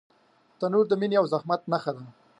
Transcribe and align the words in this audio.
تنور 0.59 0.85
د 0.89 0.93
مینې 0.99 1.15
او 1.21 1.25
زحمت 1.33 1.61
نښه 1.71 1.91
ده 1.95 2.03